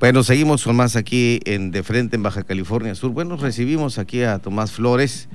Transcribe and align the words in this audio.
Bueno, 0.00 0.22
seguimos 0.22 0.64
con 0.64 0.76
más 0.76 0.96
aquí 0.96 1.40
en 1.44 1.72
De 1.72 1.82
Frente 1.82 2.16
en 2.16 2.22
Baja 2.22 2.42
California 2.42 2.94
Sur. 2.94 3.10
Bueno, 3.10 3.36
recibimos 3.36 3.98
aquí 3.98 4.22
a 4.22 4.38
Tomás 4.38 4.72
Flores, 4.72 5.28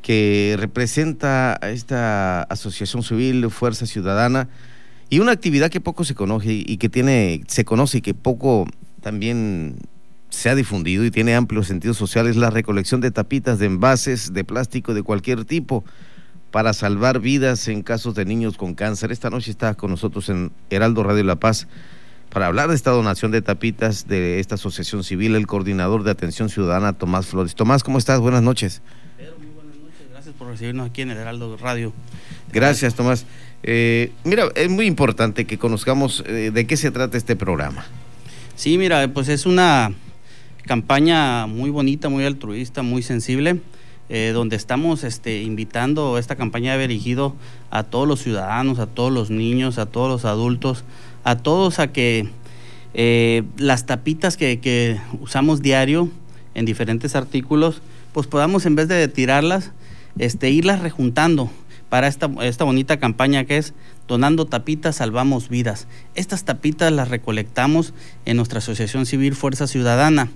que 0.00 0.56
representa 0.58 1.58
a 1.60 1.68
esta 1.68 2.44
Asociación 2.44 3.02
Civil 3.02 3.50
Fuerza 3.50 3.84
Ciudadana 3.84 4.48
y 5.10 5.18
una 5.18 5.32
actividad 5.32 5.68
que 5.68 5.82
poco 5.82 6.04
se 6.04 6.14
conoce 6.14 6.50
y 6.50 6.78
que 6.78 6.88
tiene, 6.88 7.42
se 7.46 7.66
conoce 7.66 7.98
y 7.98 8.00
que 8.00 8.14
poco 8.14 8.66
también 9.02 9.76
se 10.30 10.48
ha 10.48 10.54
difundido 10.54 11.04
y 11.04 11.10
tiene 11.10 11.34
amplio 11.34 11.62
sentido 11.62 11.92
social 11.92 12.26
es 12.26 12.36
la 12.36 12.48
recolección 12.48 13.02
de 13.02 13.10
tapitas 13.10 13.58
de 13.58 13.66
envases 13.66 14.32
de 14.32 14.44
plástico 14.44 14.94
de 14.94 15.02
cualquier 15.02 15.44
tipo 15.44 15.84
para 16.50 16.72
salvar 16.72 17.20
vidas 17.20 17.68
en 17.68 17.82
casos 17.82 18.14
de 18.14 18.24
niños 18.24 18.56
con 18.56 18.74
cáncer. 18.74 19.12
Esta 19.12 19.28
noche 19.28 19.50
está 19.50 19.74
con 19.74 19.90
nosotros 19.90 20.30
en 20.30 20.52
Heraldo 20.70 21.02
Radio 21.02 21.22
La 21.22 21.36
Paz 21.36 21.68
para 22.30 22.46
hablar 22.46 22.68
de 22.68 22.76
esta 22.76 22.92
donación 22.92 23.32
de 23.32 23.42
tapitas 23.42 24.06
de 24.06 24.38
esta 24.38 24.54
asociación 24.54 25.04
civil, 25.04 25.34
el 25.34 25.46
coordinador 25.46 26.04
de 26.04 26.12
atención 26.12 26.48
ciudadana, 26.48 26.92
Tomás 26.92 27.26
Flores. 27.26 27.54
Tomás, 27.54 27.82
¿cómo 27.82 27.98
estás? 27.98 28.20
Buenas 28.20 28.42
noches. 28.42 28.82
Pedro, 29.18 29.34
muy 29.38 29.48
buenas 29.48 29.76
noches. 29.76 30.06
Gracias 30.10 30.34
por 30.36 30.48
recibirnos 30.48 30.88
aquí 30.88 31.02
en 31.02 31.10
el 31.10 31.18
Heraldo 31.18 31.56
Radio. 31.56 31.92
Gracias, 32.52 32.94
Tomás. 32.94 33.26
Eh, 33.64 34.12
mira, 34.22 34.44
es 34.54 34.70
muy 34.70 34.86
importante 34.86 35.44
que 35.44 35.58
conozcamos 35.58 36.22
eh, 36.26 36.52
de 36.52 36.66
qué 36.66 36.76
se 36.76 36.92
trata 36.92 37.16
este 37.16 37.34
programa. 37.34 37.84
Sí, 38.54 38.78
mira, 38.78 39.12
pues 39.12 39.28
es 39.28 39.44
una 39.44 39.92
campaña 40.66 41.46
muy 41.46 41.70
bonita, 41.70 42.08
muy 42.08 42.24
altruista, 42.24 42.82
muy 42.82 43.02
sensible. 43.02 43.60
Eh, 44.12 44.32
donde 44.34 44.56
estamos 44.56 45.04
este, 45.04 45.42
invitando 45.42 46.18
esta 46.18 46.34
campaña 46.34 46.76
de 46.76 46.88
dirigido 46.88 47.36
a 47.70 47.84
todos 47.84 48.08
los 48.08 48.20
ciudadanos, 48.20 48.80
a 48.80 48.88
todos 48.88 49.12
los 49.12 49.30
niños, 49.30 49.78
a 49.78 49.86
todos 49.86 50.08
los 50.08 50.24
adultos, 50.24 50.82
a 51.24 51.36
todos 51.36 51.78
a 51.78 51.92
que 51.92 52.28
eh, 52.94 53.42
las 53.56 53.86
tapitas 53.86 54.36
que, 54.36 55.00
usamos 55.20 55.62
diario 55.62 56.08
en 56.54 56.64
diferentes 56.64 57.16
artículos, 57.16 57.82
pues 58.12 58.26
podamos 58.26 58.66
en 58.66 58.74
vez 58.74 58.88
de 58.88 59.06
tirarlas, 59.08 59.72
este, 60.18 60.50
irlas 60.50 60.80
rejuntando 60.80 61.50
para 61.88 62.08
esta, 62.08 62.30
esta 62.42 62.64
bonita 62.64 62.98
campaña 62.98 63.44
que 63.44 63.58
es 63.58 63.74
Donando 64.10 64.44
tapitas, 64.44 64.96
salvamos 64.96 65.48
vidas. 65.48 65.86
Estas 66.16 66.42
tapitas 66.42 66.90
las 66.90 67.10
recolectamos 67.10 67.94
en 68.24 68.38
nuestra 68.38 68.58
Asociación 68.58 69.06
Civil 69.06 69.36
Fuerza 69.36 69.68
Ciudadana, 69.68 70.28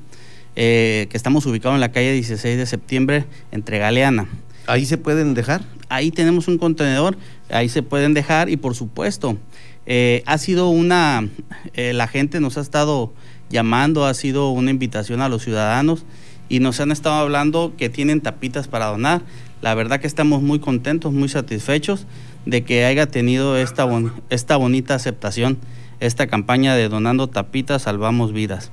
eh, 0.55 1.09
que 1.11 1.17
estamos 1.17 1.45
ubicados 1.47 1.75
en 1.75 1.81
la 1.81 1.91
calle 1.91 2.13
16 2.13 2.57
de 2.57 2.67
septiembre, 2.67 3.25
entre 3.51 3.81
Galeana. 3.81 4.29
¿Ahí 4.69 4.87
se 4.87 4.97
pueden 4.97 5.35
dejar? 5.35 5.63
Ahí 5.89 6.13
tenemos 6.13 6.47
un 6.47 6.57
contenedor, 6.57 7.19
ahí 7.51 7.69
se 7.69 7.83
pueden 7.83 8.15
dejar 8.15 8.49
y 8.49 8.57
por 8.57 8.77
supuesto, 8.77 9.39
eh, 9.87 10.23
ha 10.27 10.39
sido 10.39 10.69
una, 10.69 11.29
eh, 11.75 11.93
la 11.93 12.09
gente 12.09 12.41
nos 12.41 12.57
ha 12.57 12.61
estado 12.61 13.13
llamando, 13.51 14.07
ha 14.07 14.15
sido 14.15 14.51
una 14.51 14.71
invitación 14.71 15.21
a 15.21 15.29
los 15.29 15.43
ciudadanos 15.43 16.05
y 16.49 16.61
nos 16.61 16.81
han 16.81 16.91
estado 16.93 17.17
hablando 17.17 17.75
que 17.77 17.89
tienen 17.89 18.21
tapitas 18.21 18.69
para 18.69 18.87
donar. 18.87 19.23
La 19.63 19.75
verdad 19.75 20.01
que 20.01 20.07
estamos 20.07 20.43
muy 20.43 20.59
contentos, 20.59 21.13
muy 21.13 21.29
satisfechos 21.29 22.07
de 22.47 22.65
que 22.65 22.85
haya 22.85 23.07
tenido 23.07 23.57
esta, 23.57 23.87
esta 24.31 24.57
bonita 24.57 24.95
aceptación, 24.95 25.59
esta 26.01 26.27
campaña 26.27 26.75
de 26.75 26.89
donando 26.89 27.29
tapitas, 27.29 27.83
salvamos 27.83 28.33
vidas. 28.33 28.71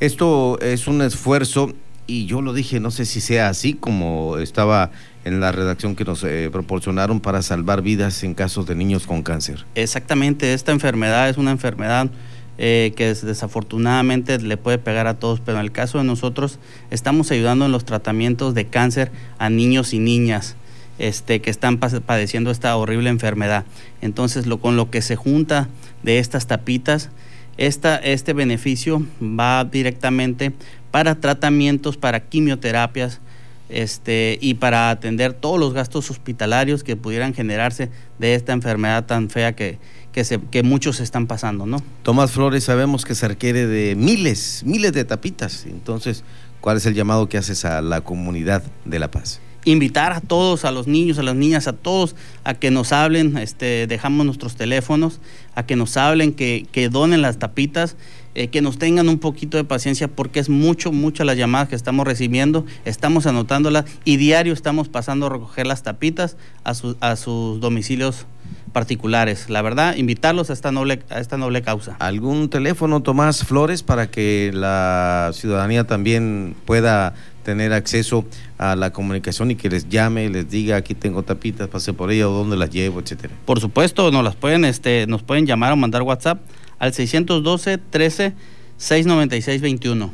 Esto 0.00 0.58
es 0.60 0.86
un 0.86 1.02
esfuerzo 1.02 1.72
y 2.06 2.26
yo 2.26 2.40
lo 2.40 2.52
dije, 2.52 2.80
no 2.80 2.90
sé 2.90 3.04
si 3.04 3.20
sea 3.20 3.48
así 3.48 3.74
como 3.74 4.38
estaba 4.38 4.90
en 5.28 5.40
la 5.40 5.52
redacción 5.52 5.94
que 5.94 6.04
nos 6.04 6.24
eh, 6.24 6.48
proporcionaron 6.50 7.20
para 7.20 7.42
salvar 7.42 7.82
vidas 7.82 8.24
en 8.24 8.34
casos 8.34 8.66
de 8.66 8.74
niños 8.74 9.06
con 9.06 9.22
cáncer. 9.22 9.64
Exactamente, 9.74 10.54
esta 10.54 10.72
enfermedad 10.72 11.28
es 11.28 11.36
una 11.36 11.50
enfermedad 11.50 12.10
eh, 12.56 12.92
que 12.96 13.14
desafortunadamente 13.14 14.38
le 14.40 14.56
puede 14.56 14.78
pegar 14.78 15.06
a 15.06 15.18
todos, 15.18 15.40
pero 15.40 15.58
en 15.58 15.64
el 15.64 15.70
caso 15.70 15.98
de 15.98 16.04
nosotros 16.04 16.58
estamos 16.90 17.30
ayudando 17.30 17.66
en 17.66 17.72
los 17.72 17.84
tratamientos 17.84 18.54
de 18.54 18.66
cáncer 18.66 19.12
a 19.38 19.50
niños 19.50 19.92
y 19.92 19.98
niñas. 19.98 20.56
Este, 20.98 21.40
que 21.40 21.48
están 21.48 21.78
padeciendo 21.78 22.50
esta 22.50 22.76
horrible 22.76 23.08
enfermedad. 23.08 23.64
Entonces, 24.00 24.48
lo, 24.48 24.58
con 24.58 24.76
lo 24.76 24.90
que 24.90 25.00
se 25.00 25.14
junta 25.14 25.68
de 26.02 26.18
estas 26.18 26.48
tapitas, 26.48 27.10
este 27.56 28.32
beneficio 28.32 29.06
va 29.22 29.64
directamente 29.64 30.52
para 30.90 31.14
tratamientos, 31.14 31.96
para 31.96 32.18
quimioterapias, 32.18 33.20
este, 33.68 34.38
y 34.40 34.54
para 34.54 34.90
atender 34.90 35.32
todos 35.32 35.58
los 35.58 35.74
gastos 35.74 36.10
hospitalarios 36.10 36.84
que 36.84 36.96
pudieran 36.96 37.34
generarse 37.34 37.90
de 38.18 38.34
esta 38.34 38.52
enfermedad 38.52 39.06
tan 39.06 39.30
fea 39.30 39.54
que, 39.54 39.78
que, 40.12 40.24
se, 40.24 40.40
que 40.40 40.62
muchos 40.62 41.00
están 41.00 41.26
pasando, 41.26 41.66
¿no? 41.66 41.82
Tomás 42.02 42.32
Flores, 42.32 42.64
sabemos 42.64 43.04
que 43.04 43.14
se 43.14 43.28
requiere 43.28 43.66
de 43.66 43.94
miles, 43.94 44.62
miles 44.64 44.92
de 44.92 45.04
tapitas. 45.04 45.66
Entonces, 45.66 46.24
¿cuál 46.60 46.76
es 46.76 46.86
el 46.86 46.94
llamado 46.94 47.28
que 47.28 47.38
haces 47.38 47.64
a 47.64 47.82
la 47.82 48.00
comunidad 48.00 48.62
de 48.84 48.98
La 48.98 49.10
Paz? 49.10 49.40
Invitar 49.64 50.12
a 50.12 50.20
todos, 50.20 50.64
a 50.64 50.70
los 50.70 50.86
niños, 50.86 51.18
a 51.18 51.22
las 51.22 51.34
niñas, 51.34 51.68
a 51.68 51.74
todos, 51.74 52.16
a 52.44 52.54
que 52.54 52.70
nos 52.70 52.92
hablen, 52.92 53.36
este, 53.36 53.86
dejamos 53.86 54.24
nuestros 54.24 54.56
teléfonos, 54.56 55.20
a 55.54 55.66
que 55.66 55.76
nos 55.76 55.96
hablen, 55.96 56.32
que, 56.32 56.66
que 56.72 56.88
donen 56.88 57.20
las 57.20 57.38
tapitas 57.38 57.96
eh, 58.34 58.48
que 58.48 58.62
nos 58.62 58.78
tengan 58.78 59.08
un 59.08 59.18
poquito 59.18 59.56
de 59.56 59.64
paciencia 59.64 60.08
porque 60.08 60.40
es 60.40 60.48
mucho, 60.48 60.92
muchas 60.92 61.26
las 61.26 61.36
llamadas 61.36 61.68
que 61.68 61.76
estamos 61.76 62.06
recibiendo, 62.06 62.64
estamos 62.84 63.26
anotándolas 63.26 63.84
y 64.04 64.16
diario 64.16 64.52
estamos 64.52 64.88
pasando 64.88 65.26
a 65.26 65.30
recoger 65.30 65.66
las 65.66 65.82
tapitas 65.82 66.36
a, 66.64 66.72
a 67.00 67.16
sus 67.16 67.60
domicilios 67.60 68.26
particulares. 68.72 69.50
La 69.50 69.62
verdad, 69.62 69.96
invitarlos 69.96 70.50
a 70.50 70.52
esta 70.52 70.72
noble, 70.72 71.02
a 71.10 71.20
esta 71.20 71.36
noble 71.36 71.62
causa. 71.62 71.96
¿Algún 71.98 72.48
teléfono, 72.48 73.02
Tomás 73.02 73.44
Flores, 73.44 73.82
para 73.82 74.10
que 74.10 74.50
la 74.54 75.30
ciudadanía 75.32 75.84
también 75.84 76.54
pueda 76.64 77.14
tener 77.42 77.72
acceso 77.72 78.26
a 78.58 78.76
la 78.76 78.92
comunicación 78.92 79.50
y 79.50 79.56
que 79.56 79.70
les 79.70 79.88
llame, 79.88 80.28
les 80.28 80.50
diga 80.50 80.76
aquí 80.76 80.94
tengo 80.94 81.22
tapitas, 81.22 81.66
pase 81.68 81.94
por 81.94 82.10
ella 82.10 82.28
o 82.28 82.32
dónde 82.32 82.56
las 82.56 82.68
llevo, 82.68 83.00
etcétera? 83.00 83.32
Por 83.46 83.58
supuesto, 83.58 84.10
nos 84.10 84.22
las 84.22 84.36
pueden, 84.36 84.66
este, 84.66 85.06
nos 85.06 85.22
pueden 85.22 85.46
llamar 85.46 85.72
o 85.72 85.76
mandar 85.76 86.02
WhatsApp 86.02 86.40
al 86.78 86.94
612 86.94 87.78
13 87.78 88.34
696 88.78 89.60
21. 89.60 90.12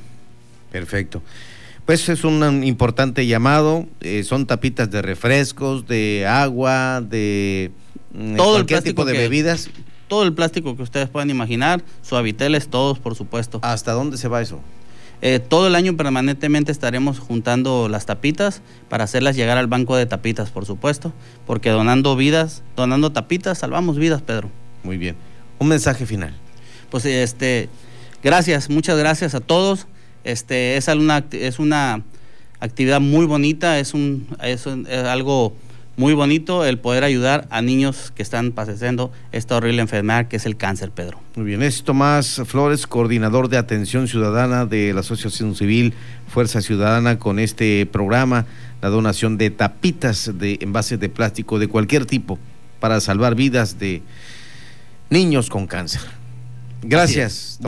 Perfecto. 0.73 1.23
Pues 1.85 2.09
es 2.09 2.25
un 2.25 2.65
importante 2.65 3.27
llamado, 3.27 3.87
eh, 4.01 4.25
son 4.25 4.47
tapitas 4.47 4.91
de 4.91 5.03
refrescos, 5.03 5.87
de 5.87 6.27
agua, 6.27 7.03
de 7.03 7.71
mm, 8.15 8.37
todo 8.37 8.59
el 8.59 8.67
tipo 8.83 9.05
de 9.05 9.13
bebidas. 9.13 9.69
Todo 10.09 10.23
el 10.23 10.33
plástico 10.33 10.77
que 10.77 10.83
ustedes 10.83 11.09
puedan 11.09 11.31
imaginar, 11.31 11.83
suaviteles, 12.03 12.69
todos 12.69 12.99
por 12.99 13.15
supuesto. 13.15 13.59
¿Hasta 13.63 13.93
dónde 13.93 14.17
se 14.17 14.29
va 14.29 14.41
eso? 14.41 14.61
Eh, 15.23 15.41
todo 15.41 15.67
el 15.67 15.75
año 15.75 15.97
permanentemente 15.97 16.73
estaremos 16.73 17.19
juntando 17.19 17.89
las 17.89 18.05
tapitas 18.07 18.63
para 18.89 19.05
hacerlas 19.05 19.37
llegar 19.37 19.59
al 19.59 19.67
banco 19.67 19.97
de 19.97 20.07
tapitas, 20.07 20.51
por 20.51 20.67
supuesto, 20.67 21.13
porque 21.47 21.71
donando 21.71 22.17
vidas, 22.17 22.63
donando 22.77 23.13
tapitas, 23.13 23.59
salvamos 23.59 23.99
vidas, 23.99 24.23
Pedro. 24.23 24.51
Muy 24.83 24.99
bien. 24.99 25.17
Un 25.59 25.69
mensaje 25.69 26.05
final 26.05 26.35
pues 26.95 27.07
este, 27.07 27.69
gracias, 28.23 28.71
muchas 28.71 28.97
gracias 28.97 29.35
a 29.35 29.41
todos. 29.41 29.89
Este, 30.23 30.77
es 30.77 30.87
una, 30.87 31.25
es 31.33 31.59
una 31.59 32.05
actividad 32.61 33.01
muy 33.01 33.27
bonita, 33.27 33.81
es, 33.81 33.95
un, 33.95 34.29
es, 34.41 34.65
algo 34.65 35.57
muy 35.97 36.15
bonito 36.15 36.65
el 36.65 36.79
poder 36.79 37.03
ayudar 37.03 37.49
a 37.51 37.63
niños 37.63 38.13
que 38.15 38.23
están 38.23 38.53
padeciendo 38.53 39.11
esta 39.33 39.57
horrible 39.57 39.83
enfermedad 39.83 40.29
que 40.29 40.37
es 40.37 40.47
el 40.47 40.57
cáncer, 40.57 40.93
Pedro. 40.93 41.19
Muy 41.35 41.47
bien, 41.47 41.65
es 41.65 41.83
Tomás 41.83 42.41
Flores, 42.45 42.87
coordinador 42.87 43.49
de 43.49 43.57
atención 43.57 44.07
ciudadana 44.07 44.65
de 44.65 44.95
la 44.95 45.01
Asociación 45.01 45.57
Civil 45.57 45.95
Fuerza 46.29 46.61
Ciudadana 46.61 47.19
con 47.19 47.41
este 47.41 47.87
programa, 47.87 48.47
la 48.81 48.89
donación 48.89 49.37
de 49.37 49.51
tapitas 49.51 50.31
de 50.39 50.59
envases 50.61 51.01
de 51.01 51.09
plástico 51.09 51.59
de 51.59 51.67
cualquier 51.67 52.07
tipo 52.07 52.39
para 52.79 53.01
salvar 53.01 53.35
vidas 53.35 53.81
de 53.81 54.01
niños 55.11 55.51
con 55.51 55.67
cáncer. 55.67 56.01
Gracias. 56.89 57.59